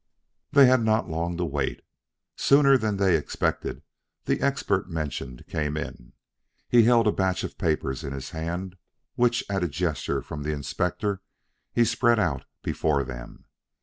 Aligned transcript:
They 0.51 0.65
had 0.65 0.81
not 0.81 1.11
long 1.11 1.37
to 1.37 1.45
wait. 1.45 1.81
Sooner 2.35 2.75
than 2.75 2.97
they 2.97 3.15
expected 3.15 3.83
the 4.25 4.41
expert 4.41 4.89
mentioned 4.89 5.45
came 5.47 5.77
in. 5.77 6.13
He 6.67 6.81
held 6.85 7.05
a 7.05 7.11
batch 7.11 7.43
of 7.43 7.55
papers 7.59 8.03
in 8.03 8.11
his 8.11 8.31
hand, 8.31 8.77
which 9.13 9.43
at 9.47 9.63
a 9.63 9.67
gesture 9.67 10.23
from 10.23 10.41
the 10.41 10.53
Inspector 10.53 11.21
he 11.71 11.85
spread 11.85 12.17
out 12.17 12.45
before 12.63 13.03
them. 13.03 13.45